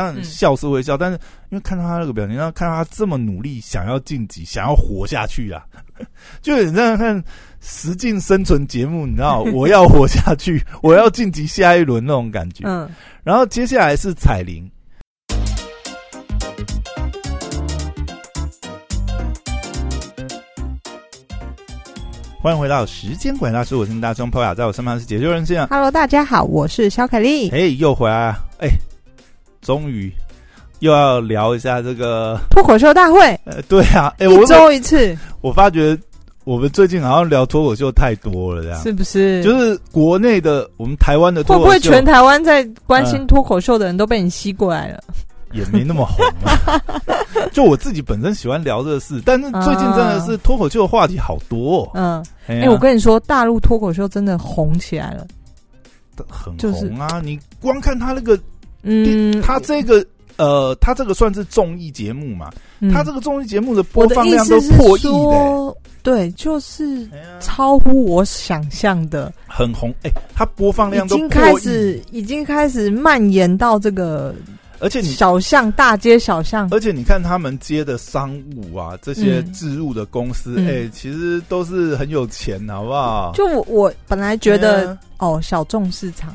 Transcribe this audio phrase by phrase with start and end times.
[0.00, 1.18] 当然嗯笑是会笑，但是
[1.50, 5.62] 因为看到他那个表情，然后看到他这么努力，想要晋级，想要活下去啊，
[6.40, 7.22] 就有点像看
[7.60, 12.64] 实境生存节目，你知道，我要活下去， 我要晋级下一轮那种感觉。
[12.66, 12.88] 嗯，
[13.22, 14.66] 然后接下来是彩铃。
[22.42, 25.66] 欢迎回到时间管大师，我是大兄 p 雅，在我身旁是解救人线。
[25.66, 27.50] Hello，大家好，我是小凯丽。
[27.50, 28.70] 哎，又回来了，哎，
[29.70, 30.12] 终于
[30.80, 35.96] 又要聊一下这个，脱口秀大会呃，对啊，哎，我一周一次，我发觉
[36.42, 39.40] 我们最近好像聊脱口秀太多了，这样是不是？
[39.44, 45.00] 就是国内的，我们台湾的脱口秀会不会全台湾在关心脱口秀的人都被你吸过来了？
[45.52, 46.82] 也没那么红啊。
[47.54, 51.90] 就我自己本身喜欢聊这个事，但是最近真的是脱口秀的话题好多、哦。
[51.94, 55.24] 嗯，哎、哎、我跟你说，大陆脱口秀真的红起来了。
[56.28, 57.20] 很就是红啊！
[57.24, 58.38] 你光看他那个，
[58.82, 60.04] 嗯，他这个
[60.36, 62.50] 呃，他这个算是综艺节目嘛？
[62.80, 67.06] 嗯他这个综艺节目的播放量都破亿的、说，对，就是
[67.40, 69.92] 超乎我想象的，很红。
[70.02, 74.34] 哎、他播放量已经都破亿，开始，已经开始蔓延到这个
[74.78, 76.66] 而且你小巷、大街小巷。
[76.70, 83.32] 而且你看他们接的商务啊，这些嗯置入的公司，嗯哎、其实都是很有钱，好不好？
[83.34, 86.34] 就我我本来觉哎得呀哦小众市场，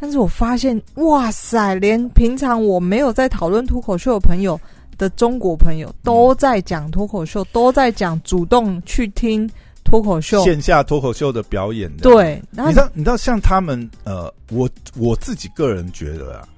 [0.00, 4.58] 但是我发现哇塞，连平常我没有在讨论脱口秀的朋友
[4.96, 9.48] 的中国朋友都在讲脱口秀，都在讲主动去听
[9.84, 10.42] 脱口秀。
[10.44, 16.48] 线下脱口秀的表演的，对，然后你知道，你知道，像他们，呃，我我自己个人觉得啊，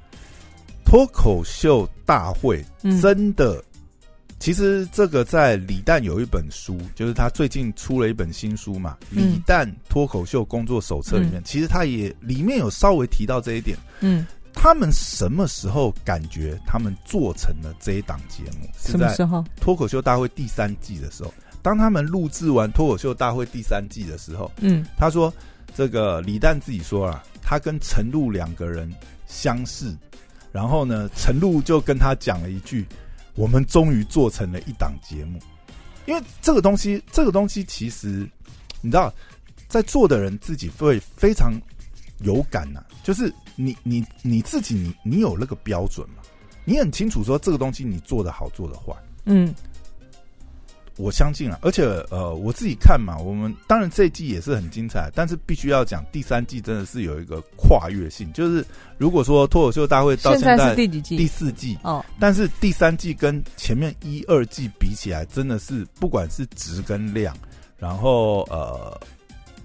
[0.84, 3.62] 脱口秀大会嗯真的，
[4.40, 13.76] 其实这个在李诞有一本书，就是他最近出了一本新书嘛，《嗯李诞脱口秀工作手册》里面，其实他也里面有稍微提到这一点。
[14.00, 18.66] 嗯，他们什么时候感觉他们做成了这一档节目？
[18.78, 19.44] 是在什么时候？
[19.60, 25.30] 脱口秀大会第三季的时候，当他们录制完脱口秀大会第三季的时候，嗯他说
[25.76, 28.90] ：“这个李诞自己说了，他跟陈露两个人
[29.26, 29.94] 相识，
[30.50, 32.86] 然后呢，陈露就跟他讲了一句
[33.40, 35.40] ：‘我们终于做成了一档节目。’
[36.04, 38.28] 因为这个东西，这个东西其实
[38.82, 39.10] 你知道，
[39.66, 41.50] 在做的人自己会非常
[42.18, 46.22] 有感呐、就是你你你自己你你有那个标准嘛，
[46.66, 49.54] 你很清楚说这个东西你做的好做的坏。”嗯
[51.00, 58.64] 我相信啊，而且呃，我自己看嘛，我们当然这一季也是很精彩，但是必须要讲第三季真的是有一个跨越性，就是
[58.98, 61.16] 如果说脱口秀大会到现在第几季？
[61.16, 67.36] 第四季，哦，但是第三季跟前面一二季比起来，真的是不管是值跟量，
[67.78, 69.00] 然后呃，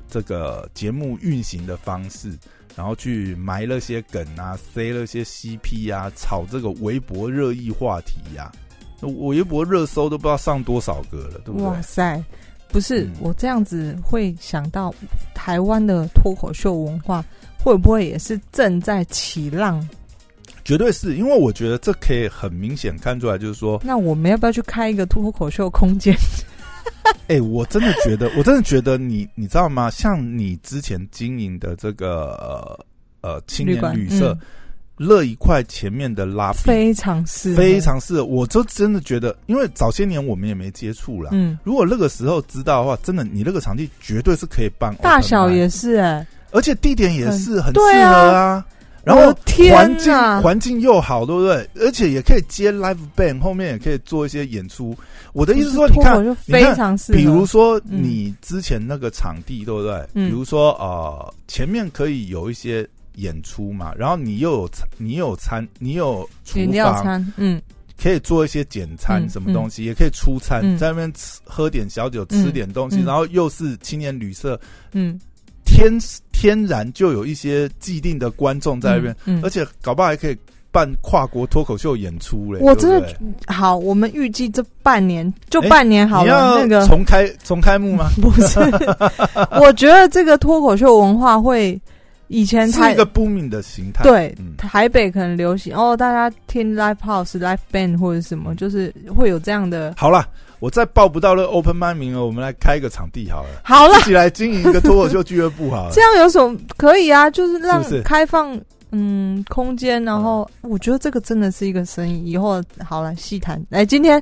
[0.09, 2.31] 这个节目运行的方式，
[2.75, 8.64] 然后去埋了些梗啊，塞了些 CP 啊，炒这个微博热议话题呀、我
[9.01, 11.63] 微博热搜都不知道上多少个了，对不对？
[11.63, 12.23] 哇塞！
[12.69, 14.93] 不是、嗯我这样子会想到
[15.33, 17.23] 台湾的脱口秀文化
[17.57, 19.87] 会不会也是正在起浪？
[20.63, 26.15] 绝对是因为我觉得这可以很明显看出来，就是说，那我们要不要去开一个脱口秀空间？
[27.27, 29.89] 哎、我真的觉得，我真的觉得你，你知道吗？
[29.89, 32.33] 像你之前经营的这个
[33.21, 34.47] 呃呃青年馆旅社嗯，
[34.97, 38.25] 乐一块前面的拉比，非常适，非常适合。
[38.25, 41.31] 我就真的觉得，因为早些年我们也没接触啦。
[41.33, 48.65] 嗯，如果那个时候知道的话，真的你那个场地绝对是可以办大小也是哎、而且地点也是很适合啊啊。
[49.03, 51.69] 然后天环境环境又好，对不对？
[51.75, 54.97] 而且也可以接 live band，后面也可以做一些演出。
[55.31, 59.93] 我的意思是说，你看非常适合，比如说嗯你之前那个场地，对不对？
[60.15, 67.61] 嗯比如说呃，前面可以有一些演出嘛，然后你又有餐，你又有餐，你有厨饮料房，餐，嗯。
[67.97, 70.77] 可以做一些简餐嗯什么东西，也可以出餐，嗯。
[70.77, 73.05] 在那边吃喝点小酒，嗯吃点东西，嗯。
[73.05, 74.59] 然后又是青年旅社，
[74.91, 75.17] 嗯，
[75.63, 75.97] 天
[76.33, 80.37] 天然就有一些既定的观众在那边，嗯，而且搞不好还可以
[80.71, 82.59] 办跨国脱口秀演出嘞。
[82.59, 83.15] 我真的对
[83.47, 86.85] 好，我们预计这半年就哎半年好了，那个。
[86.87, 88.09] 重开重开幕吗？
[88.21, 88.59] 不是，
[89.57, 91.81] 我觉得这个脱口秀文化会
[92.27, 94.03] 以前台是一个 booming 的形态。
[94.03, 99.93] 对、嗯台北可能流行哦，大家听 live house、live band 或者什么，就是会有这样的。
[99.97, 100.27] 好了，
[100.59, 106.01] 我再报不到那 open m i 名额，我们来开一个场地好了，好了自，己来经营一个脱口秀俱乐部好了这。
[106.01, 107.29] 样有什么可以啊？
[107.29, 108.59] 就是让开放
[108.91, 112.31] 嗯空间，然后我觉得这个真的是一个生意。
[112.31, 113.63] 以后好了，细谈。
[113.69, 114.21] 来，今天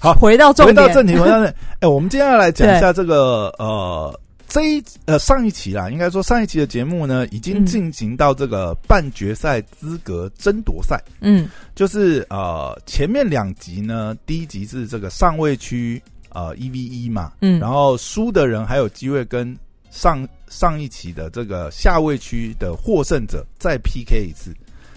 [0.00, 1.52] 好回到重点，回到正题，回到正题。
[1.80, 10.98] 哎，我们接下来讲一下这个呃这一呃上一期啦，应该说上一期的节目呢，已经进行到这个半决赛资格争夺赛。
[11.20, 19.56] 嗯就是呃前面两集呢，第一集是这个上位区呃一 v 一嘛，嗯，然后输的人还有机会跟
[19.90, 24.54] 上上一期的这个下位区的获胜者再 PK 一次。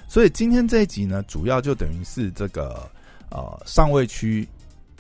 [0.08, 2.90] 所以今天这一集呢，主要就等于是这个
[3.30, 4.48] 呃上位区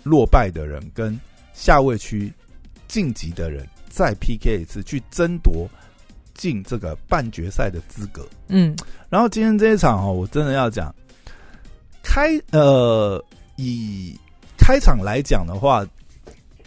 [0.03, 1.17] 落败的人跟
[1.53, 2.31] 下位区
[2.91, 5.65] 晋级的人再 PK 一次，去争夺
[6.33, 8.27] 进这个半决赛的资格。
[8.49, 8.75] 嗯
[9.09, 10.93] 然后今天这一场哦，我真的要讲
[12.03, 13.23] 开呃，
[13.55, 14.13] 以
[14.57, 15.87] 开场来讲的话，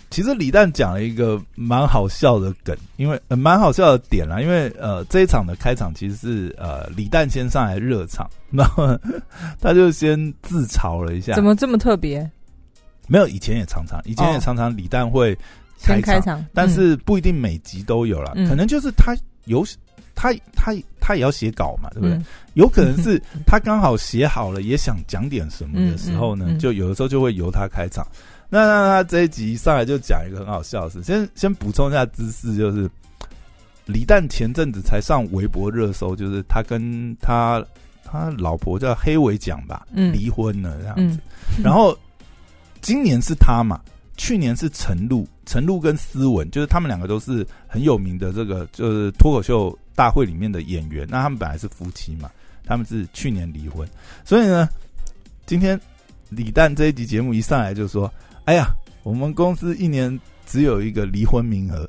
[0.08, 8.98] 其实李诞讲了一个蛮好笑的梗，因为呃蛮好笑的点啦，因为呃这一场的开场其实是呃李诞先上来热场，然后
[9.60, 12.30] 他就先自嘲了一下，怎么这么特别？
[13.08, 15.42] 没有以前也常常，以前也哦常常李诞会开
[15.84, 18.48] 先开场，但是不一定每集都有了，嗯。
[18.48, 19.14] 可能就是他
[19.44, 19.64] 有
[20.14, 22.14] 他他他也要写稿嘛，对不对？
[22.16, 22.24] 嗯。
[22.54, 28.06] 有可能是 他刚好写好了，也想讲点什么的时候呢，就有的时候就会由他开场。
[28.48, 32.88] 那那他这一集上来就讲一个很好笑的事，先先补充一下知识，就是
[33.86, 37.64] 李诞前阵子才上微博热搜，就是他跟他
[38.04, 40.12] 他老婆叫黑尾奖吧，嗯。
[40.12, 41.18] 离婚了这样子。
[41.56, 41.64] 嗯。
[41.64, 41.96] 然后
[42.80, 43.80] 今年是他嘛，
[44.16, 51.06] 去年是陈露，陈露跟思文，就是他们两个都是很有名的这个就是脱口秀大会里面的演员。
[51.10, 52.30] 那他们本来是夫妻嘛，
[52.64, 53.88] 他们是去年离婚，
[54.24, 54.68] 所以呢，
[55.46, 55.80] 今天
[56.28, 58.12] 李诞这一集节目一上来就说
[58.46, 58.68] ：“哎呀，
[59.02, 61.88] 我们公司一年只有一个离婚名额。”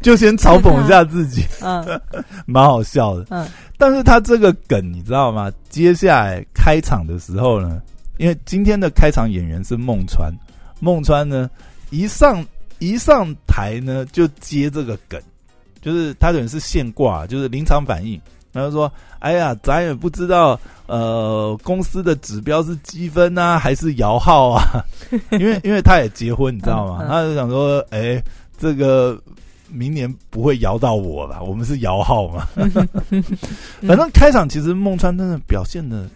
[0.00, 2.00] 就先嘲讽一下自己，嗯
[2.46, 3.26] 蛮好笑的。
[3.30, 3.46] 嗯
[3.76, 5.50] 但是他这个梗你知道吗？
[5.68, 7.80] 接下来开场的时候呢，
[8.20, 10.30] 因为今天的开场演员是孟川，
[10.78, 11.48] 孟川呢
[11.88, 12.44] 一上
[12.78, 15.18] 一上台呢就接这个梗，
[15.80, 18.20] 就是他等于是现挂，就是临场反应。
[18.52, 24.84] 然后说：“哎呀，咱也不知道，呃，公司的指标是积分啊，还是摇号啊？
[25.32, 27.06] 因为因为他也结婚，你知道吗？
[27.08, 28.22] 他就想说，哎，
[28.58, 29.18] 这个
[29.68, 31.40] 明年不会摇到我吧？
[31.40, 32.46] 我们是摇号嘛。
[33.86, 36.06] 反正开场其实孟川真的表现的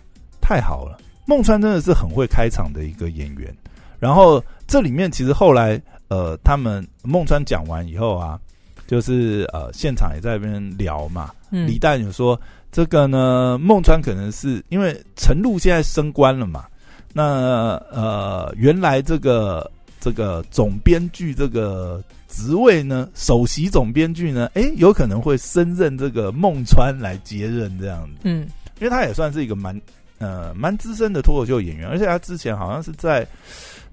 [0.40, 3.54] 太好了，孟川真的是很会开场的一个演员。
[3.98, 8.38] 然后这里面其实后来呃，他们孟川讲完以后啊，
[8.86, 11.66] 就是呃现场也在那边聊嘛，嗯。
[11.66, 12.38] 李诞有说
[12.70, 16.66] 这个呢，孟川可能是因为陈露现在升官了嘛，
[17.12, 19.70] 那呃原来这个
[20.00, 28.46] 这个总编剧这个职位呢，首席总编剧呢，诶，有可能会升任这个孟川来接任这样子，嗯。
[28.80, 29.80] 因为他也算是一个蛮
[30.24, 33.26] 呃蛮资深的脱口秀演员，而且他之前好像是在。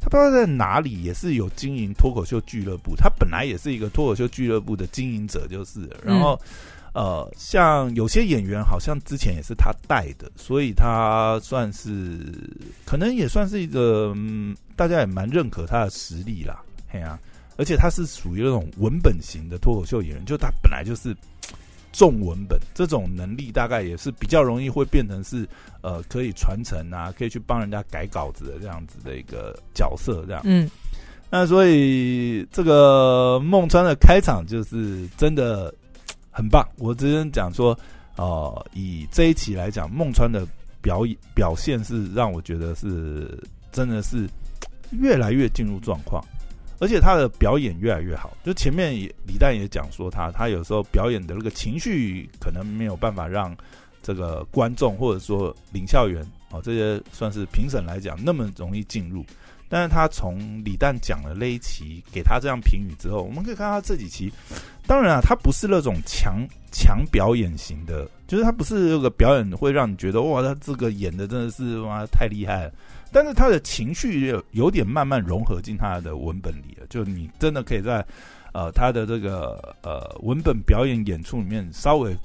[0.03, 2.95] 他不知道在哪里，也是有经营脱口秀俱乐部。
[2.95, 5.87] 他本来也是一个脱口秀俱乐部的经营者，就是。
[6.03, 6.35] 然后，
[6.95, 12.17] 呃，像有些演员好像之前也是他带的，所以他算是
[12.83, 16.59] 可能也算是一个，嗯，大家也蛮认可他的实力啦。
[16.89, 17.19] 嘿啊，
[17.57, 21.15] 而且他是属于那种文本型的脱口秀演员，就他本来就是
[21.91, 25.47] 重文本，这种能力大概也是比较容易会变成是
[25.81, 30.41] 呃可以传承啊，可以去帮人家改稿子的这样子的一个角色这样。
[30.45, 30.69] 嗯
[31.33, 35.73] 那所以这个孟川的开场就是真的
[36.29, 36.67] 很棒。
[36.77, 37.77] 我只能讲说，
[38.17, 40.45] 呃，以这一期来讲，孟川的
[40.81, 44.27] 表演表现是让我觉得是真的是
[44.91, 46.21] 越来越进入状况，
[46.81, 48.35] 而且他的表演越来越好。
[48.43, 53.55] 就前面也李诞也讲说他，他有时候表演的那个情绪可能没有办法让
[54.01, 59.23] 这个观众或者说领校员哦这些算是评审来讲那么容易进入。
[59.69, 64.29] 但是他从李诞讲了那一期给他这样评语之后，我们可以看到他这几期，
[64.85, 72.71] 当然啊，他不是那种强强表演型的，就是他不是那个表演会让你觉得哇，他这个演的真的是哇太厉害了。
[73.11, 78.05] 但是他的情绪有有点慢慢融合进他的文本里了，就你真的可以在
[78.53, 82.15] 呃他的这个呃文本表演演出里面稍微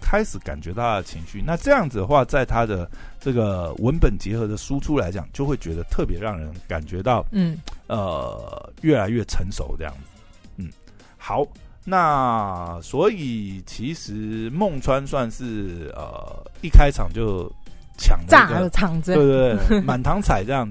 [0.00, 1.42] 开始感觉到他的情绪。
[1.44, 2.88] 那这样子的话，在他的
[3.20, 10.20] 这个文本结合的输出来讲，就会觉得特别让人感觉到嗯呃越来越成熟这样子。
[10.56, 10.70] 嗯，
[11.16, 11.44] 好，
[11.84, 17.52] 那所以其实孟川算是呃一开场就
[17.98, 20.66] 抢炸个了场子，对对对， 满堂彩这样。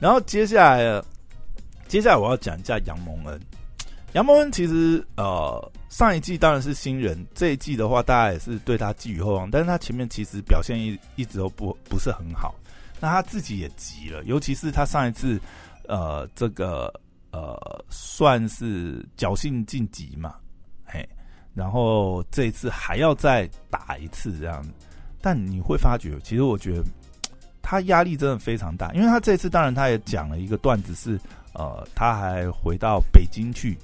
[0.00, 1.02] 然后接下来，
[1.86, 3.38] 接下来我要讲一下杨蒙恩。
[4.14, 12.54] 杨蒙恩其实呃上一季当然是新人，这一季的话大家也是对他寄予厚望，但是他前面其实表现一一直都不不是很好。
[13.00, 15.40] 那他自己也急了，尤其是他上一次
[15.88, 16.92] 呃这个
[17.30, 17.56] 呃
[17.88, 20.34] 算是侥幸晋级嘛，
[20.84, 21.08] 嘿，
[21.54, 24.70] 然后这一次还要再打一次这样子，
[25.22, 26.84] 但你会发觉，其实我觉得
[27.62, 31.18] 他压力真的非常大，因为他这次当然他也讲了一个段子是，
[31.54, 33.78] 呃，他还回到北京去，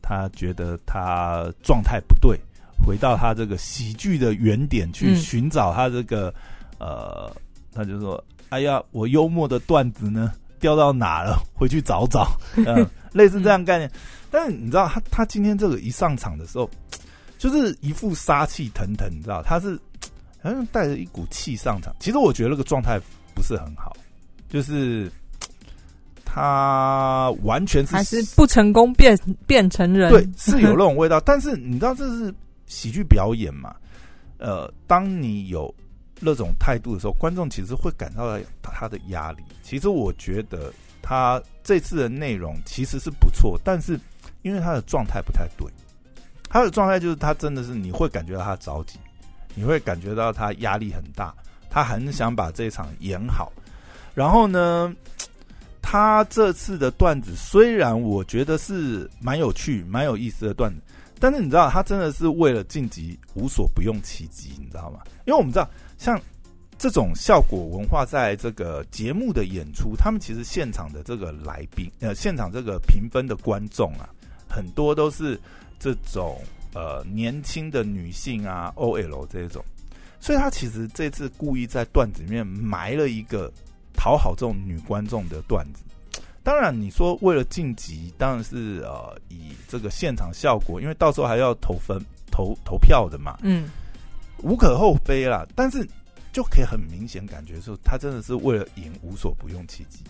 [0.00, 2.40] 他觉得他状态不对，
[2.84, 6.34] 回到他这个喜剧的原点去嗯寻找他这个，
[6.78, 7.30] 呃，
[7.72, 11.38] 他就说，哎呀，我幽默的段子呢掉到哪了？
[11.54, 13.90] 回去找找，嗯， 类似这样概念。
[14.30, 16.68] 但是你知道他他今天这个一上场的时候，
[17.38, 19.78] 就是一副杀气腾腾，你知道他是
[20.44, 21.96] 好像带着一股气上场。
[21.98, 23.00] 其实我觉得那个状态
[23.34, 23.96] 不是很好，
[24.48, 25.10] 就是
[26.22, 30.10] 他完全是还是不成功变变成人？
[30.10, 31.18] 对，是有 那种味道。
[31.18, 32.32] 但是你知道这是
[32.66, 33.74] 喜剧表演嘛？
[34.36, 35.74] 呃，当你有
[36.20, 39.42] 那种态度的时候，观众其实会感到他的压力。
[39.62, 40.70] 其实我觉得
[41.00, 43.98] 他这次的内容其实是不错，但是
[44.42, 45.66] 因为他的状态不太对，
[46.50, 48.98] 他的状态就是他真的是你会感觉到他着急，
[49.54, 51.34] 你会感觉到他压力很大，
[51.70, 53.52] 他很想把这场演好。
[54.14, 54.94] 然后呢，
[55.82, 60.80] 他这次的段子虽然我觉得是蛮有趣、蛮有意思的段子，
[61.18, 65.00] 但是你知道，他真的是为了晋级无所不用其极，你知道吗？
[65.26, 65.68] 因为我们知道，
[65.98, 66.20] 像
[66.78, 74.08] 这种效果文化在这个节目的演出，他们其实现场的这个来宾，呃，现场这个评分的观众啊，
[74.48, 75.40] 很多都是
[75.78, 76.40] 这种
[76.74, 79.64] 呃年轻的女性啊，OL 这一种，
[80.20, 83.50] 所以他其实这次故意在段子里面埋了一个
[83.94, 85.82] 讨好这种女观众的段子。
[86.42, 91.98] 当然，你说为了晋级，当然是呃以这个现场效果，因为到时候还要投分、
[92.30, 93.70] 投投票的嘛，嗯，
[94.42, 95.46] 无可厚非啦。
[95.54, 95.88] 但是
[96.34, 100.00] 就可以很明显感觉出，他真的是为了赢无所不用其极，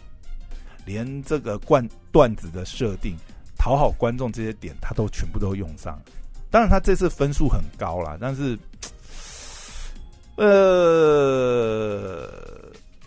[0.85, 3.14] 连这个段段子的设定、
[3.56, 6.00] 讨好观众这些点，他都全部都用上。
[6.55, 8.57] 当然，他这次分数很高啦，但是
[10.37, 12.29] 呃，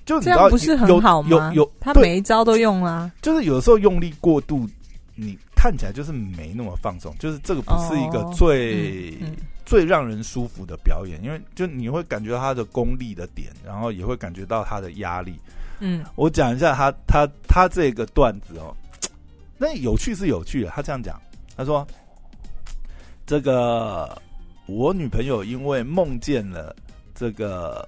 [0.04, 1.54] 就你知道这样不是很好吗？
[1.54, 3.10] 有有对他每一招都用啦。
[3.22, 4.68] 就是有的时候用力过度，
[5.16, 9.36] 你看起来就是没那么放松，就是这个不是一个哦最、嗯嗯
[9.66, 15.40] 最让人舒服的表演，因为就你会感觉到他的功力的点，然后也会感觉到他的压力。
[15.80, 18.76] 嗯我讲一下他他他这个段子哦，
[19.58, 21.18] 那有趣是有趣的，他这样讲，
[21.56, 21.88] 他说
[23.28, 24.20] 这个
[24.68, 26.74] 我女朋友因为梦见了
[27.14, 27.86] 这个，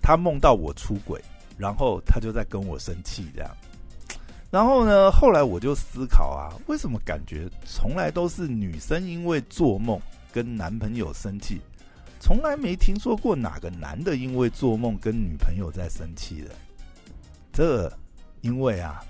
[0.00, 1.22] 她梦到我出轨，
[1.58, 3.50] 然后她就在跟我生气这样。
[4.50, 10.00] 然后呢，后来我就思考啊，为什么感觉从来都是女生因为做梦
[10.32, 11.60] 跟男朋友生气，
[12.18, 16.50] 从来没听说过哪个男的因为做梦跟女朋友在生气的。
[17.52, 17.92] 这
[18.40, 19.04] 因为啊，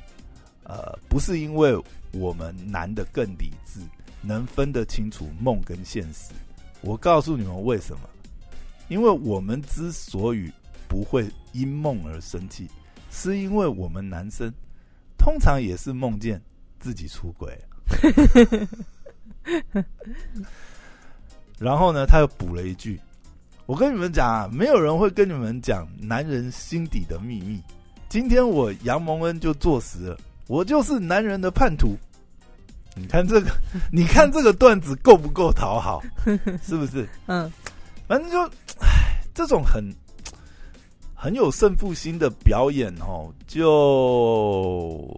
[0.65, 3.79] 呃，不是因为我们男的更理智，
[4.27, 6.33] 能分得清楚梦跟现实。
[6.81, 8.01] 我告诉你们为什么？
[8.89, 10.51] 因为我们之所以
[10.89, 12.69] 不会因梦而生气，
[13.11, 14.53] 是因为我们男生
[15.19, 16.41] 通常也是梦见
[16.79, 17.59] 自己出轨。
[21.59, 23.01] 然后呢，他又补了一句
[23.67, 27.61] ：“我跟你们讲啊，没有人会跟你们讲男人心底的秘密。
[28.09, 31.97] 今天我杨蒙恩就坐实了，我就是男人的叛徒。
[32.97, 33.51] 你看这个，
[33.93, 36.03] 你看这个段子够不够讨好？
[36.63, 37.07] 是不是？
[37.27, 37.53] 嗯，
[38.09, 38.41] 反正就，
[38.81, 39.85] 唉，这种很
[41.15, 45.15] 很有胜负心的表演哦，就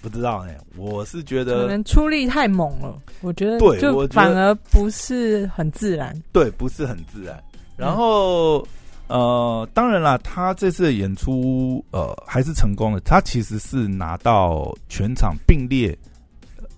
[0.00, 6.12] 不知道哎、我是觉得可能出力太猛了，我觉得对就我反而不是很自然。
[6.32, 7.40] 对，不是很自然。
[7.76, 8.66] 然后、
[9.06, 16.11] 呃，当然啦，他这次的演出呃还是成功的，他其实是拿到全场并列呃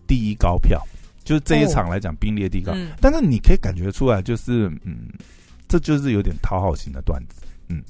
[0.06, 0.80] 第一高票，
[1.24, 2.72] 就是这一场来讲并列第一高。
[2.74, 2.90] 嗯。
[3.00, 5.08] 但是你可以感觉出来，就是嗯，
[5.68, 7.82] 这就是有点讨好型的段子，嗯，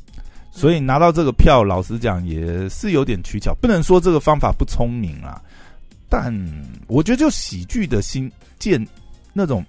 [0.51, 5.43] 所以拿到这个票，老实讲也是有点取巧，不能说这个方法不聪明啊，
[6.09, 6.33] 但
[6.87, 8.85] 我觉得就喜剧的心见
[9.33, 9.65] 那种，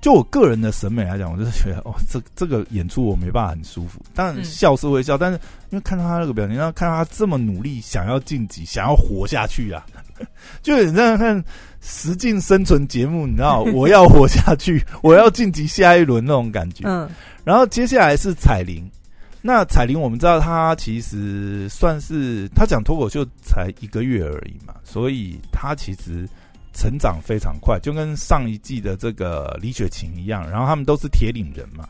[0.00, 5.38] 就我个人的审美来讲，我就是觉得哦，这这个演出我没办法很舒服，当然嗯笑是会笑，但是
[5.70, 9.86] 因为看到他那个表情，然后看到他这么努力，想要晋级，想要活下去啊，
[10.62, 11.42] 就你这样看
[11.80, 16.84] 实境生存节目，你知道， 我要活下去，我要晋级下一轮那种感觉。
[16.86, 17.08] 嗯
[17.44, 18.90] 然后接下来是彩铃，
[19.42, 26.26] 那彩铃我们知道她其实算是她讲脱口秀才一个月而已嘛，所以她其实
[26.72, 31.86] 成长非常快，就跟上一季的这个李雪琴一样，然后他们都是铁岭人嘛。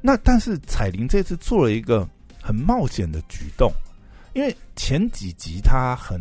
[0.00, 2.08] 那但是彩铃这次做了一个
[2.40, 3.72] 很冒险的举动，
[4.34, 6.20] 因为前几集她很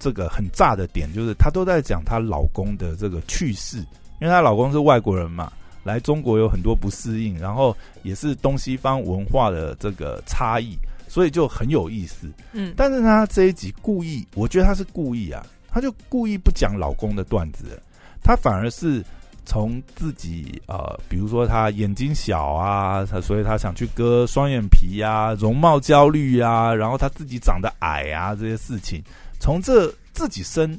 [0.00, 3.76] 这个很炸的点，就是她都在讲她老公的这个趣事，
[4.20, 5.52] 因为她老公是外国人嘛，
[5.84, 10.76] 来中国有很多不适应，然后也是东西方文化的这个差异，
[11.06, 12.26] 所以就很有意思。
[12.52, 17.80] 嗯，但是她这一集故意，我觉得她是故意啊，她就故意不讲老公的段子，
[18.22, 19.04] 她反而是
[19.46, 29.02] 从自己呃，比如说他眼睛小啊，他所以他想去割双眼皮呀、容貌焦虑呀，然后他自己长得矮啊这些事情，
[29.40, 30.78] 从这自己生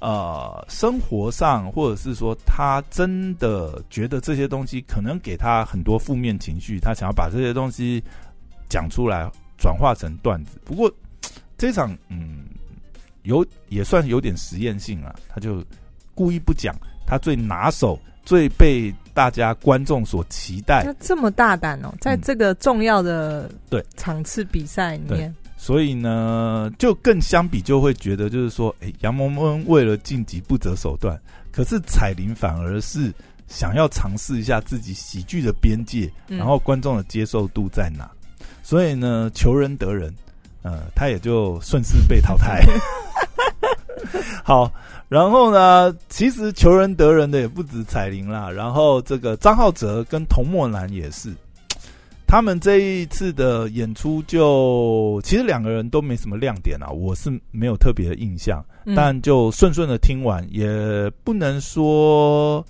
[0.00, 8.02] 呃生活上，或者是说他真的觉得这些东西可能给他很多负面情绪，他想要把这些东西
[8.68, 10.58] 讲出来，转化成段子。
[10.64, 10.92] 不过
[11.56, 12.44] 这场嗯，
[13.22, 15.64] 有也算有点实验性啊，他就
[16.14, 16.74] 故意不讲
[17.06, 20.82] 他最拿手、最被大家观众所期待。
[20.84, 22.20] 那这么大胆哦，在嗯。
[22.22, 23.84] 这个重要的对。
[23.96, 25.32] 场次比赛里面，
[25.62, 31.16] 所以呢，就更相比就会觉得，就是说，哎，杨萌萌为了晋级不择手段，
[31.52, 33.14] 可是彩铃反而是
[33.46, 38.10] 想要尝试一下自己喜剧的边界，嗯然后观众的接受度在哪。
[38.60, 40.12] 所以呢，求人得人，
[40.62, 42.60] 呃，他也就顺势被淘汰。
[44.42, 44.68] 好，
[45.08, 51.32] 然后呢，其实求人得人的也不止彩铃啦，然后这个张浩哲跟童墨南也是。
[52.32, 62.64] 他们这一次的演出就其实两个人都没什么亮点啊，我是没有特别的印象，嗯但就顺顺的听完，也不能说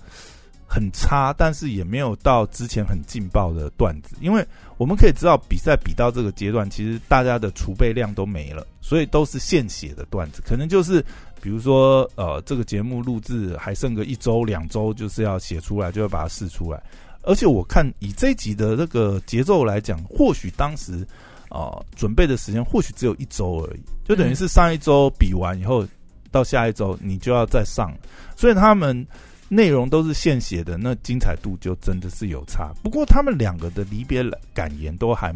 [0.67, 11.01] 很差，但是也没有到之前很劲爆的段子，因为我们可以知道比赛比到这个阶段，其实大家的储备量都没了，所以都是现写的段子，可能就是
[11.41, 16.83] 比如说呃这个节目录制还剩个一周两周，就是要写出来，就要把它试出来。
[17.23, 21.05] 而且我看以这一集的那个节奏来讲，或许当时
[21.49, 25.87] 啊、呃准备的时间或许只有一周而已，就等于是上一周比完以后，
[26.31, 27.93] 到下一周你就要再上，
[28.35, 29.05] 所以他们
[29.49, 32.73] 内容都是现写的，那精彩度就真的是有差。
[32.83, 35.33] 不过他们两个的离别感言都还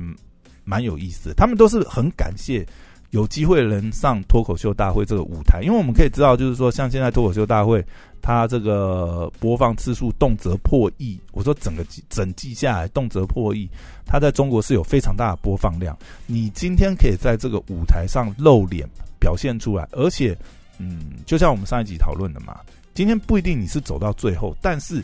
[0.64, 2.68] 蛮有意思的，他们都是很感谢。
[3.12, 7.84] 有机会能上脱口秀大会这个舞台，因为我们可以知道，就是说，像现在脱口秀大会，
[8.22, 11.20] 它这个播放次数动辄破亿。
[11.32, 13.70] 我说整个整季下来动辄破亿，
[14.06, 15.98] 它在中国是有非常大的播放量。
[16.26, 18.86] 你今天可以在这个舞台上露脸
[19.20, 20.38] 表现出来，而且，
[20.78, 22.58] 嗯，就像我们上一集讨论的嘛，
[22.94, 25.02] 今天不一定你是走到最后，但是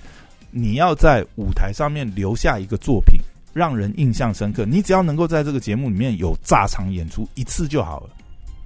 [0.52, 3.18] 你要在舞台上面留下一个作品，
[3.54, 4.66] 让人印象深刻。
[4.66, 8.10] 你只要能够在这个节目里面有炸场演出一次就好了，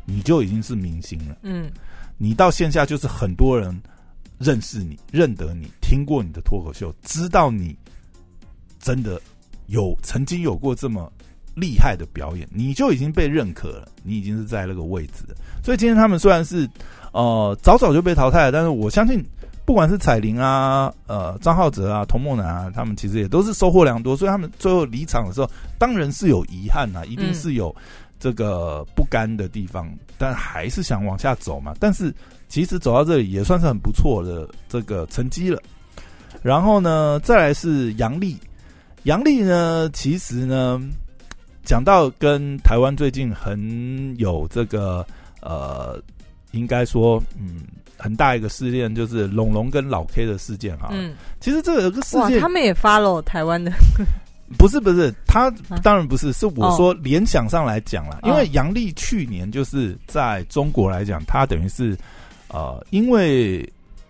[0.05, 1.37] 你就已经是明星了。
[1.43, 1.69] 嗯
[2.17, 3.79] 你到线下就是很多人
[4.39, 7.77] 认识你、认得你、听过你的脱口秀，知道你
[8.79, 9.21] 真的
[9.67, 11.11] 有曾经有过这么
[11.53, 15.35] 厉害的表演，你就已经被认可了，你已经是在那个位置了。
[15.63, 16.67] 所以今天他们虽然是
[17.11, 19.23] 呃早早就被淘汰了，但是我相信。
[19.67, 27.75] 不管是彩铃啊、呃张浩哲啊、童梦楠啊，他们其实也都是收获良多，所以他们最后离场的时候，当然是有遗憾呐、一定是有
[28.17, 31.73] 这个不甘的地方，但还是想往下走嘛。
[31.81, 32.15] 但是
[32.47, 35.61] 其实走到这里也算是很不错的这个成绩了。
[36.41, 38.37] 然后呢，再来是杨丽，
[39.03, 40.81] 杨丽呢，其实呢，
[41.65, 45.05] 讲到跟台湾最近很有这个
[45.41, 46.01] 呃，
[46.51, 47.63] 应该说嗯。
[47.97, 53.71] 很大一个事件就是龙龙跟老 K 的事件哈，嗯，其实这个有个事哇，件他们也 follow 台湾的，
[54.57, 55.77] 不是不是，他啊。
[55.83, 58.29] 当然不是，是我说联想上来讲啦，哦。
[58.29, 61.97] 因为杨丽去年就是在中国来讲，他等于是
[62.49, 63.67] 呃，因为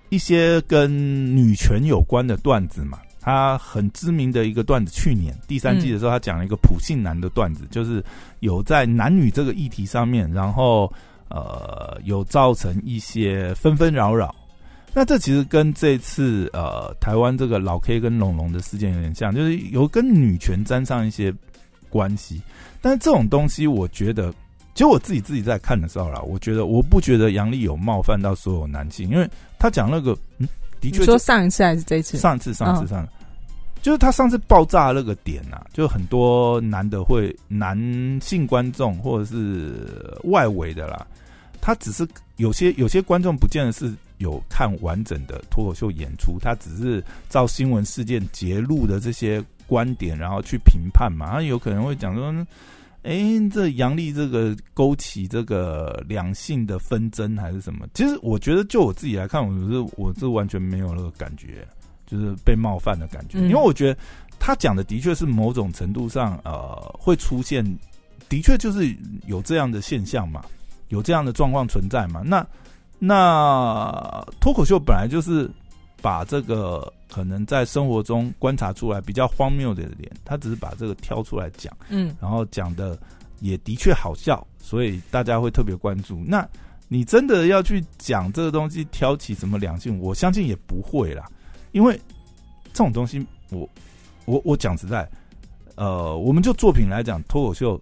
[0.10, 8.04] 一些跟女权有关的段子嘛，他很知名的一个段子，去年第三季的时候，他讲了一个普信男的段子，就是
[8.42, 10.92] 有在男女这个议题上面，然后
[11.30, 14.34] 呃，有造成一些纷纷扰扰。
[14.94, 21.32] 那这其实跟这次呃台湾这个老 K 跟龙龙的事件有点像，就是有跟女权沾上一些
[21.90, 22.42] 关系。
[22.82, 24.32] 但是这种东西，我觉得，
[24.74, 30.48] 其实我自己自己在看的时候啦，我觉得我不觉得杨丽有冒犯到所有男性，因为他讲那个，嗯，
[30.80, 32.18] 的你确说上一次还是这一次？
[32.18, 33.12] 上次上次嗯上次，
[33.82, 37.78] 就是他上次爆炸那个点啊，就很多男的会男
[38.22, 41.06] 性观众或者是外围的啦，
[41.62, 52.34] 他只是有些有些观众不见得是有看完整的脱口秀演出，他只是照新闻事件揭露的这些观点，然后去评判嘛，他有可能会讲说。
[53.04, 53.16] 哎，
[53.54, 57.88] 这杨丽这个勾起这个两性的纷争还是什么？
[57.94, 61.66] 其实我觉得，就我自己来看，我是我是完全没有那个感觉。
[62.08, 64.00] 就是被冒犯的感觉，嗯因为我觉得
[64.40, 67.64] 他讲的的确是某种程度上，呃，会出现，
[68.28, 68.96] 的确就是
[69.28, 70.44] 有这样的现象嘛。
[70.90, 72.22] 有这样的状况存在嘛？
[72.24, 72.48] 那
[72.98, 75.52] 那脱口秀本来就是
[76.02, 82.98] 把这个可能在生活中观察出来比较荒谬的点，他只是把这个挑出来讲，嗯然后讲的
[83.42, 86.24] 也的确好笑，所以大家会特别关注。
[86.26, 86.48] 那
[86.88, 91.26] 你真的要去讲这个东西，挑起什么良性，我相信也不会啦，
[91.78, 91.94] 因为
[92.74, 93.70] 这种东西，我
[94.26, 95.08] 我我讲实在，
[95.76, 97.80] 呃，我们就作品来讲，脱口秀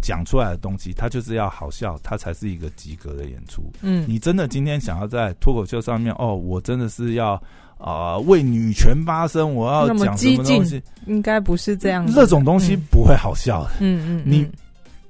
[0.00, 3.72] 讲出来的东西，它就是要好笑，它才是一个及格的演出。
[3.82, 7.32] 嗯，你真的今天想要在脱口秀上面，哦，我真的是要
[7.76, 12.12] 啊、呃为女权发声，我要讲什么东西，应该不是这样的。
[12.14, 13.70] 那种东西嗯不会好笑的。
[13.80, 14.52] 嗯嗯，你嗯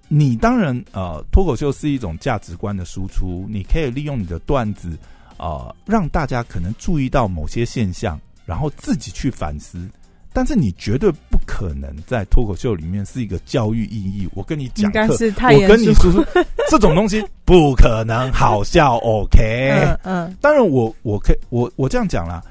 [0.09, 4.97] 你当然呃，脱口秀是一种价值观的输出，你可以利用你的段子啊、
[5.39, 9.89] 呃让大家可能注意到某些现象，然后自己去反思。
[10.33, 14.29] 但是你绝对不可能在脱口秀里面是一个教育意义。
[14.35, 15.87] 我跟你讲课，是太我跟你。
[15.95, 16.23] 说说，
[16.69, 18.97] 这种东西不可能好笑。
[18.99, 22.43] OK，、嗯嗯当然我我可以我我这样讲啦，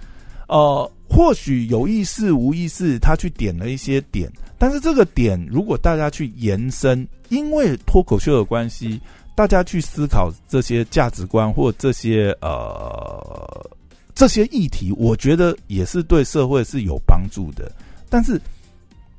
[0.48, 9.00] 呃，或许有意识无意识，他去点了一些点，但是这个点如果大家去延伸，因为脱口秀的关系，
[9.36, 13.69] 大家去思考这些价值观或这些呃
[14.15, 17.71] 这些议题，我觉得也是对社会是有帮助的，
[18.10, 18.41] 但是。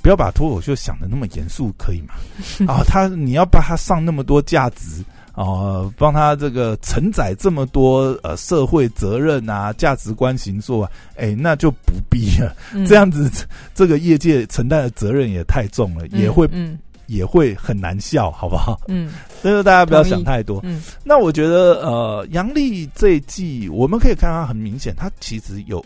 [0.02, 2.14] 不要把脱口秀想的那么严肃，可以吗？
[2.72, 5.02] 啊，他你要把他上那么多价值，
[5.34, 12.54] 哦，帮他这个承载这么多呃社会责任啊、价值观行塑啊，哎，那就不必了。
[12.72, 13.28] 嗯，这样子，
[13.74, 18.80] 这个业界承担的责任也太重了，嗯也会嗯也会很难笑，好不好？
[18.88, 20.60] 嗯所以说大家不要想太多。
[20.64, 25.84] 嗯那我觉得，呃，杨笠这一季，我们可以看到很明显，他其实有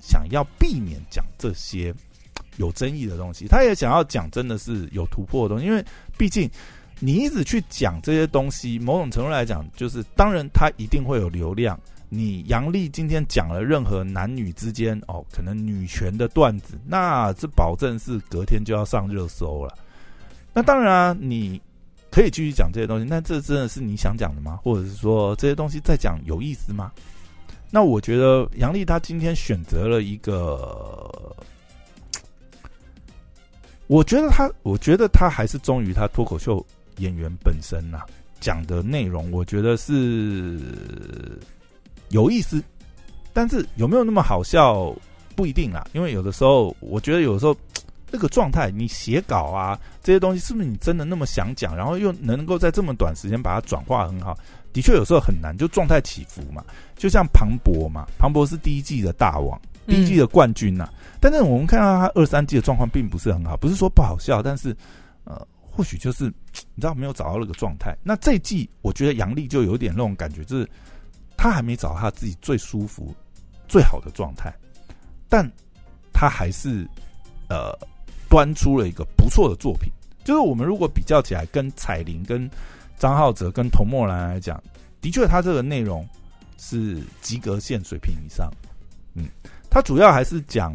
[0.00, 1.94] 想要避免讲这些
[2.56, 5.84] 有争议的东西，他也想要讲真的是有突破的东西，因为
[6.18, 6.50] 毕竟
[6.98, 11.78] 你一直去讲这些东西，某种程度来讲，就是当然他一定会有流量。
[12.14, 19.74] 你杨笠今天讲了任何男女之间哦，可能女权的段子，那这保证是隔天就要上热搜了。
[20.54, 21.60] 那当然啊，你
[22.10, 24.58] 可以继续讲这些东西，那这真的是你想讲的吗？
[24.62, 26.92] 或者是说这些东西再讲有意思吗？
[27.70, 31.34] 那我觉得杨丽他今天选择了一个，
[33.86, 36.62] 我觉得他，我觉得他还是忠于他脱口秀
[36.98, 38.02] 演员本身呐、
[38.40, 40.60] 讲的内容，我觉得是
[42.10, 42.62] 有意思，
[43.32, 44.94] 但是有没有那么好笑
[45.34, 47.56] 不一定啦，因为有的时候，我觉得有时候
[48.12, 54.38] 那个状态，你写稿啊这些东西，是不是你真的那么想讲，然后又能够在这么短时间把它转化很好？
[54.72, 56.64] 的确有时候很难，就状态起伏嘛。
[56.96, 60.88] 就像庞博嘛，庞博是第一季的大王，第一季的冠军呐、
[61.20, 64.76] 但是我们看到他二三季的状况并不是很好，不是说不好笑，但是
[65.24, 66.24] 呃，或许就是
[66.74, 67.96] 你知道没有找到那个状态。
[68.02, 70.68] 那这一季我觉得杨笠就有点那种感觉，就是
[71.36, 73.14] 他还没找到他自己最舒服、
[73.68, 74.54] 最好的状态，
[75.28, 75.50] 但
[76.12, 76.88] 他还是
[77.48, 77.76] 呃
[78.32, 79.92] 端出了一个不错的作品。
[80.24, 82.50] 就是我们如果比较起来，跟彩铃、跟
[82.96, 84.58] 张浩哲、跟童墨兰来讲，
[85.02, 86.08] 的确他这个内容
[86.56, 88.50] 是及格线水平以上。
[89.14, 89.26] 嗯，
[89.68, 90.74] 他主要还是讲，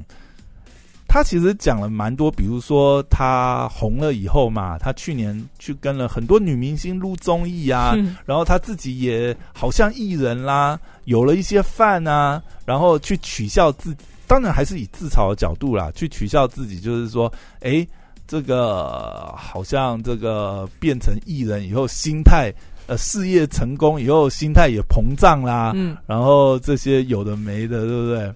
[1.08, 17.88] 他其实讲了蛮多，比如说他红了以后嘛，他去年去跟了很多女明星录综艺啊，嗯 然后他自己也好像艺人啦，有了一些饭啊，然后去取笑自己，当然还是以自嘲的角度啦，去取笑自己，就是说，哎，
[18.28, 22.54] 这个好像这个变成艺人以后，心态
[22.88, 28.34] 呃事业成功以后，心态也膨胀啦，嗯然后这些有的没的，对不对？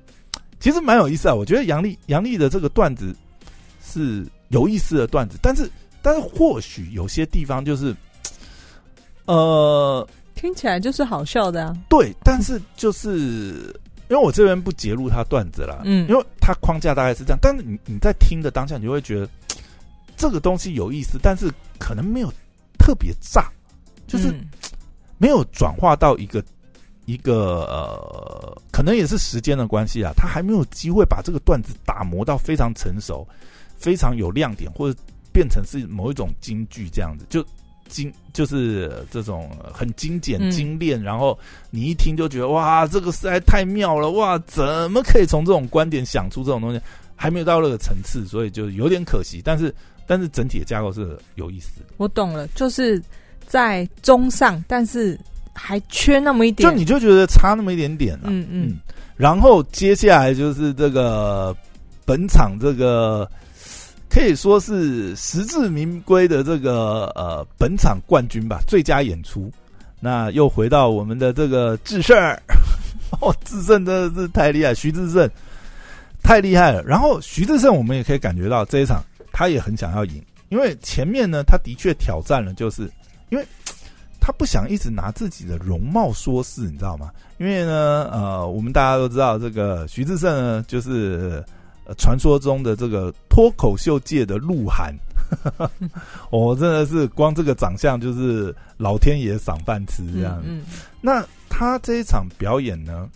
[0.60, 3.16] 其实蛮有意思啊，我觉得杨丽杨丽的这个段子
[3.84, 5.70] 是有意思的段子，但是
[6.02, 7.96] 但是或许有些地方就是，
[9.26, 11.76] 呃，听起来就是好笑的啊。
[11.90, 13.76] 对，但是就是
[14.12, 16.08] 因为我这边不揭露他段子啦，嗯。
[16.08, 19.28] 因为他框架大概是这样，但是你你在听的当下，你就会觉得
[20.16, 22.32] 这个东西有意思，但是可能没有
[22.78, 23.50] 特别炸，
[24.06, 24.46] 就是嗯。
[25.18, 26.44] 没有转化到一个
[27.06, 33.28] 一个呃，可能也是时间的关系啊，他还没有机会把这个段子打磨到非常成熟、
[33.78, 35.00] 非常有亮点，或者
[35.32, 37.46] 变成是某一种京剧这样子，就
[37.92, 41.38] 精就是这种很精简、嗯精炼，然后
[41.70, 46.82] 你一听就觉得哇，这个实在太妙了，哇，怎么可以从这种观点想出这种东西？
[47.16, 49.42] 还没有到那个层次，所以就有点可惜。
[49.44, 49.72] 但是，
[50.08, 51.86] 但是整体的架构是有意思的。
[51.98, 53.00] 我懂了，就是
[53.46, 55.20] 在中上，但是
[55.54, 56.68] 还缺那么一点。
[56.68, 58.80] 就你就觉得差那么一点点了、嗯嗯
[59.18, 61.56] 然后接下来就是这个
[62.06, 63.30] 本场这个
[64.12, 69.50] 可以说是实至名归的这个呃本场冠军吧，最佳演出。
[70.02, 72.18] 那又回到我们的这个智胜，
[73.22, 75.30] 哦，智胜真的是太厉害，徐志胜
[76.22, 76.84] 太厉害了。
[76.84, 82.92] 然后徐志胜，我们也可以感觉到这一场他也很想要赢，因为前面呢，他的确挑战了，就是
[83.30, 83.46] 因为
[84.20, 87.12] 他不想一直拿自己的容貌说事，你知道吗？
[87.38, 91.44] 因为呢，呃，我们大家都知道，这个徐志胜呢，就是
[91.98, 94.94] 传说中的这个脱口秀界的鹿晗。
[96.30, 100.44] 我真的是光这个长相就是老天爷赏饭吃这样。
[100.46, 100.64] 嗯，
[101.00, 103.08] 那他这一场表演呢，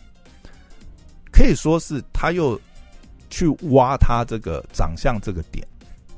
[1.30, 2.58] 可以说是他又
[3.30, 5.68] 去挖他这个长相这个点，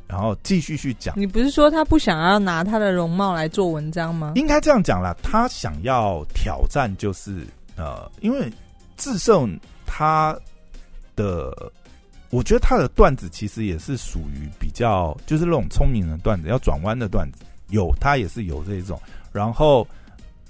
[0.05, 1.19] 然后继续去讲。
[1.19, 4.33] 你不是说他不想要拿他的容貌来做文章吗？
[4.35, 7.43] 应该这样讲啦，他想要挑战就是
[7.75, 8.53] 呃，因为
[8.97, 10.37] 智胜他
[11.15, 11.51] 的。
[12.29, 18.99] 我觉得他的段子其实也是属于比较，就是那种聪明的段子，要转弯的段子，有他也是有这种。
[19.31, 19.87] 然后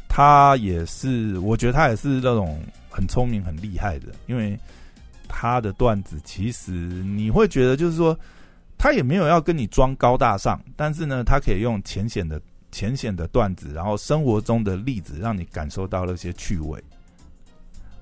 [0.07, 2.59] 他也是，我觉得他也是那种
[2.89, 4.57] 很聪明、很厉害的，因为
[5.27, 8.17] 他的段子其实你会觉得，就是说
[8.77, 16.83] 他也没有要跟你装高大上，但是呢，他可以用浅显的、浅显的段子，然后生活中的例子，让你感受到那些趣味。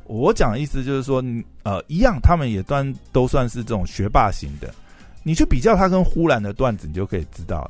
[0.06, 1.24] 我讲的意思就是说，
[1.63, 4.74] 呃，一样，他们也端都算是这种学霸型的。
[5.24, 7.70] 你去比较他跟呼兰的段子，你就可以知道，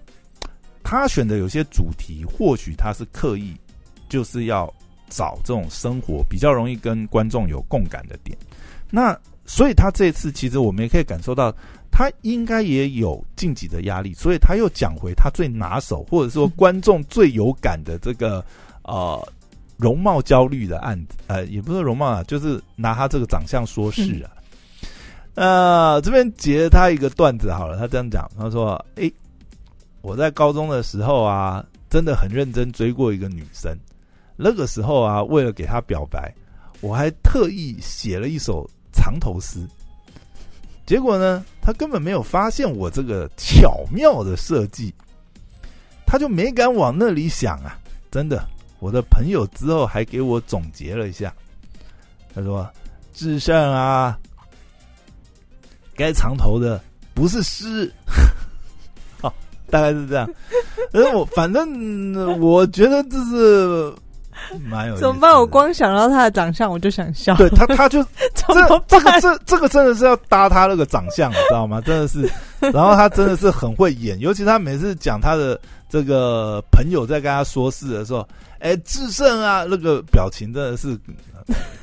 [0.83, 3.55] 他选的有些主题，或许他是刻意
[4.09, 4.71] 就是要
[5.09, 8.37] 找这种生活比较容易跟观众有共感的点。
[8.89, 11.55] 那所以他这次其实我们也可以感受到，
[11.89, 18.43] 他应该也有晋级的压力，所以他又讲回他最拿手，或者说观众最有感的这个
[18.83, 19.25] 呃。
[19.77, 24.31] 容貌焦虑的案子，呃，也不是容貌啊，就是拿他这个长相说事啊。
[25.35, 29.13] 呃，这边截他一个段子好了，他这样讲，他说：“诶，
[30.01, 33.77] 我在高中的时候啊，真的很认真追过一个女生。
[34.37, 36.33] 那个时候啊，为了给她表白，
[36.79, 39.59] 我还特意写了一首藏头诗。
[40.85, 44.93] 结果呢，她根本没有发现我这个巧妙的设计，
[46.05, 47.77] 她就没敢往那里想啊，
[48.09, 48.41] 真的。”
[48.85, 51.33] 我的朋友之后还给我总结了一下，
[52.35, 52.69] 他说
[53.15, 54.15] ：“智胜啊，
[55.95, 56.79] 该藏头的
[57.15, 57.91] 不是诗。
[59.19, 59.33] ”好，
[59.71, 60.29] 大概是这样。
[60.93, 63.91] 而我反正我觉得这是
[64.69, 65.33] 蛮有怎么办？
[65.33, 67.35] 我光想到他的长相，我就想笑。
[67.37, 68.03] 对他，他就
[68.35, 68.53] 这
[68.87, 71.81] 这个这这个真的是要搭他那个长相，你知道吗？
[71.81, 72.31] 真的是，
[72.71, 78.23] 然后他真的是很会演，尤其他每次讲他的这个朋友在跟他说事的时候。
[78.65, 80.97] 哎，智胜啊，那个表情真的是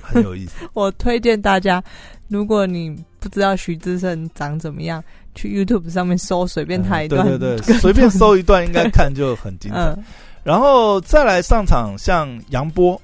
[0.01, 0.55] 很有意思。
[0.75, 1.81] 我推荐大家，
[2.27, 2.91] 如果你
[3.21, 5.01] 不知道徐志胜长怎么样，
[5.33, 9.97] 去 YouTube 上面搜，随便他一段，对对对，随便搜一段，应该看就很精彩。
[10.43, 13.01] 然后再来上场，像杨波，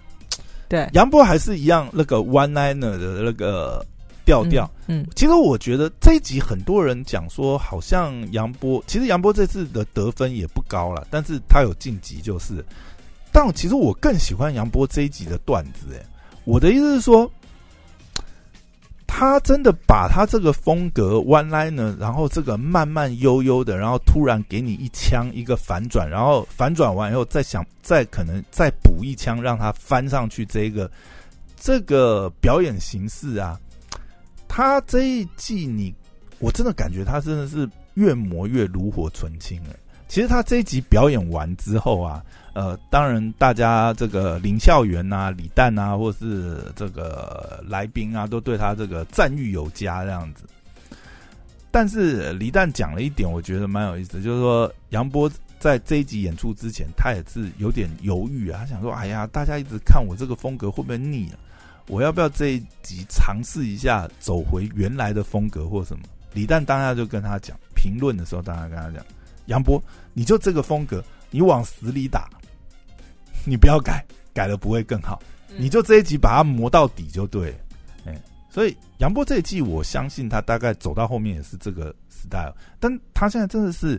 [0.69, 3.87] 对，杨波还是一样那个 One Liner 的那个
[4.25, 4.69] 调调。
[4.89, 12.65] 嗯，其实我觉得这一集很多人讲说，好像杨波，其实杨波这次的得分也不高了，但是他有晋级就是。
[13.41, 16.05] 但其实我更喜欢杨波这一集的段子，哎，
[16.43, 17.31] 我的意思是说，
[19.07, 30.91] 他真的把他这个风格 one liner，然后这个慢慢悠悠的，然后突然给你一枪一个反转，然后反转完以后再想再可能再补一枪让他翻上去，这个
[31.57, 33.57] 这个表演形式啊，
[34.49, 35.95] 他这一季你
[36.41, 39.77] 我真的感觉他真的是越磨越炉火纯青了。
[40.09, 42.25] 其实他这一集表演完之后啊。
[42.55, 50.43] 呃，当然，大家这个林校园啊、李诞啊，或是这个来宾啊，都对他这个赞誉有加这样子。
[51.71, 61.39] 但是李诞讲了一点，我觉得蛮有意思，就是说杨波在这一集演出之前，他也是有点犹豫啊，他想说：“哎呀，大家一直看我这个风格会不会腻了？
[61.87, 66.03] 我要不要这一集尝试一下走回原来的风格或什么？”
[66.35, 69.05] 李诞当下就跟他讲，评论的时候，当然跟他讲
[69.49, 69.83] ：“杨波，
[70.15, 72.31] 你就这个风格，你往死里打。”
[73.45, 75.23] 你不要改，改了不会更好。
[75.57, 77.57] 你就这一集把它磨到底就对。
[78.05, 78.15] 哎，
[78.51, 82.55] 所以杨波这一季，我相信他大概走到后面也是这个 style。
[82.79, 83.99] 但他现在真的是，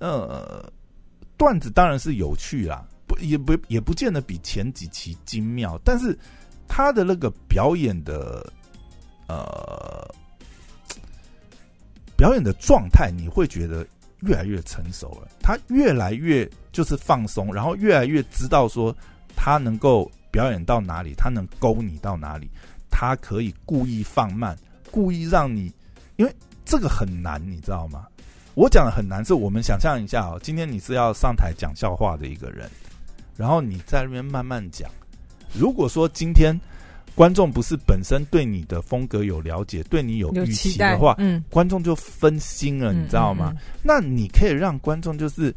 [0.00, 0.70] 呃，
[1.38, 6.18] 段子当然是有趣啦，不也不也不见得比前几期精妙，但是
[6.66, 8.52] 他的那个表演的，
[9.28, 10.14] 呃，
[12.16, 13.86] 表演的状态，你会觉得
[14.20, 15.28] 越来越成熟了。
[15.40, 16.48] 他越来越。
[16.70, 18.96] 就是放松，然后越来越知道说
[19.34, 22.48] 他能够表演到哪里，他能勾你到哪里，
[22.88, 24.56] 他可以故意放慢，
[24.92, 25.72] 故意让你，
[26.14, 26.32] 因为
[26.64, 28.06] 这个很难，你知道吗？
[28.54, 32.70] 我讲的很难，是我们想象一下哦，今天你是要上台讲笑话的一个人，
[33.36, 34.88] 然后你在那边慢慢讲。
[35.52, 36.56] 如果说今天
[37.18, 43.52] 观众不是本身对你的风格有了解，对你有预期的话，嗯，观众就分心了，嗯你知道吗？？
[43.82, 45.52] 那你可以让观众就是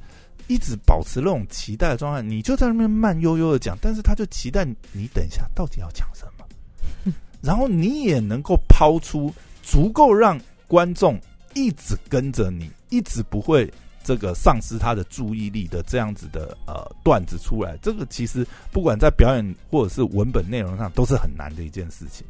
[0.48, 11.16] 一直保持那种期待的状态，你就在那边慢悠悠的讲，但是他就期待你等一下到底要讲什么， 然后你也能够抛出足够让观众
[11.54, 13.72] 一直跟着你，一直不会。
[14.04, 22.26] 这个丧失他的注意力的这样子的呃段子出来，这个其实不管在表演或者是文本内容上都是很难的一件事情，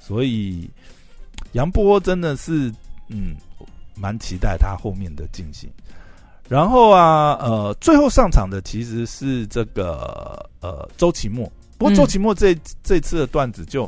[0.00, 0.70] 所以
[1.52, 2.72] 杨波真的是
[3.08, 3.34] 嗯
[3.94, 5.68] 蛮期待他后面的进行。
[6.48, 11.44] 然后啊，呃，最后上场的其实是这个呃周奇墨。
[11.76, 13.84] 不过周奇墨这、这次的段子就，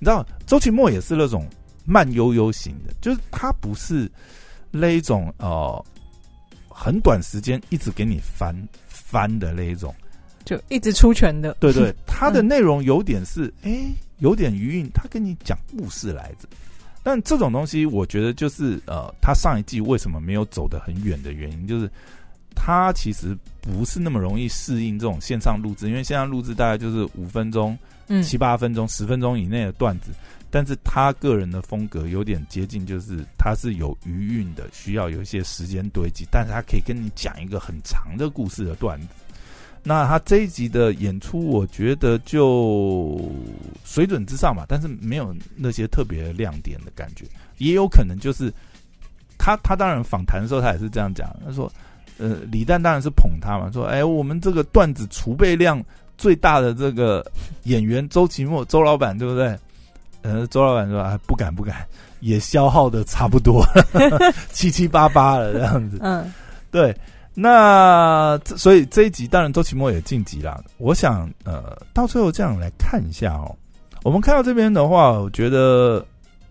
[0.00, 1.48] 你知道，周奇墨也是那种
[1.84, 4.10] 慢悠悠型的，就是他不是
[4.72, 5.84] 那一种呃
[6.82, 8.56] 很短时间一直给你翻
[8.88, 9.94] 翻的那一种。
[10.46, 16.48] 就一直出拳的，对对， 它的内容有点是，哎、有点余韵，他跟你讲故事来着。
[17.02, 21.88] 但这种东西，我觉得就是呃，他上一季为什么没有走得很远的原因，就是
[22.54, 30.10] 他其实不是那么容易适应这种线上录制，因为线上录制大概就是五分钟、嗯，七八分钟、十分钟以内的段子，
[30.50, 39.06] 但是他个人的风格有点接近，就是他是有余韵的，需要有一些时间堆积，但是他可以跟你讲一个很长的故事的段子。
[39.82, 43.18] 那他这一集的演出，我觉得就
[43.82, 47.24] 水准之上吧，但是没有那些特别亮点的感觉，
[47.56, 48.52] 也有可能就是
[49.38, 51.72] 他他当然访谈的时候他也是这样讲，他说，
[52.18, 55.82] 呃，李诞当然是捧他嘛，说，哎，我们这个段子储备量
[56.18, 57.24] 最大的这个
[57.62, 59.58] 演员周奇墨周老板对不对？
[60.22, 61.86] 呃，周老板说啊，不敢不敢，
[62.20, 63.64] 也消耗的差不多，
[64.52, 65.98] 七七八八了这样子。
[66.02, 66.32] 嗯，
[66.70, 66.94] 对，
[67.34, 70.62] 那这所以这一集当然周奇墨也晋级了。
[70.78, 73.56] 我想呃，到最后这样来看一下哦，
[74.02, 76.04] 我们看到这边的话，我觉得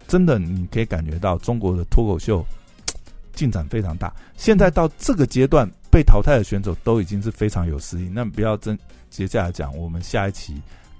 [0.07, 2.43] 真的你可以感觉到中国的脱口秀
[3.33, 4.11] 进展非常大。
[4.35, 8.09] 现在到这个阶段，被淘汰的选手都已经是非常有实力。
[8.11, 8.77] 那不要真
[9.09, 10.59] 接下来讲，我们下一期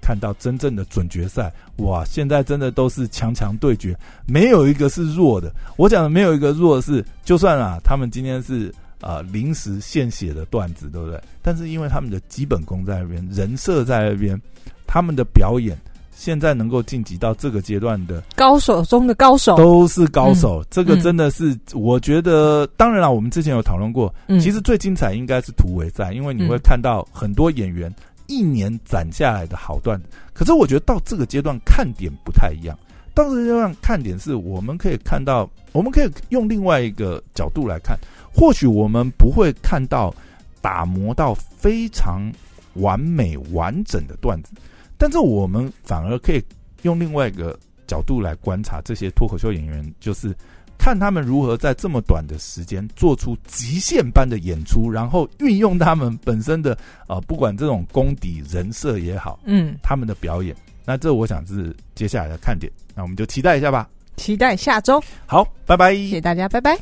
[0.10, 3.96] 看到真正的准决赛，哇，现在真的都是强强对决，
[4.26, 5.54] 没有一个是弱的。
[5.78, 11.22] 我讲的没有一个弱的是，就算啊，他们今天是呃临时现写的段子，对不对？
[11.44, 14.42] 但是因为他们的基本功在那边，人设在那边，
[14.88, 15.78] 他们的表演
[16.12, 20.66] 现在能够晋级到这个阶段的，高手中的高手，都是高手。
[20.72, 27.94] 这个嗯真的是，我觉得，当然了，我们之前有讨论过，嗯其实最精彩应该是突围赛，因为你会嗯看到很多演员
[28.30, 30.08] 一年攒下来的好段子。
[30.34, 32.78] 可是我觉得到这个阶段看点不太一样。
[33.14, 37.98] 到这个阶段看点是我们可以看到，我们可以用另外一个角度来看，
[38.34, 40.14] 或许我们不会看到
[40.62, 42.32] 打磨到非常
[42.76, 44.54] 完美完整的段子，
[44.98, 46.42] 但是我们反而可以
[46.84, 50.34] 用另外一个角度来观察这些脱口秀演员，就是
[50.80, 56.76] 看他们如何在这么短的时间做出极限般的演出，然后运用他们本身的
[57.08, 60.56] 呃，不管这种功底、人设也好，嗯，他们的表演。
[60.86, 63.88] 那这我想是接下来的看点，那我们就期待一下吧。
[64.16, 65.94] 期待下周，好，拜拜。
[65.94, 66.78] 谢谢大家，拜拜。